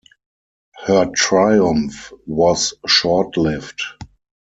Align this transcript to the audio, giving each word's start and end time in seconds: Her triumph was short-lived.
Her 0.87 1.11
triumph 1.15 2.11
was 2.25 2.73
short-lived. 2.87 3.83